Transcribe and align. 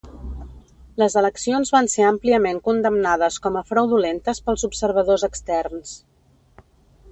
Les 1.01 1.15
eleccions 1.19 1.71
van 1.75 1.89
ser 1.95 2.07
àmpliament 2.11 2.63
condemnades 2.69 3.37
com 3.45 3.61
a 3.61 3.65
fraudulentes 3.69 4.43
pels 4.49 4.67
observadors 4.71 5.29
externs. 5.31 5.97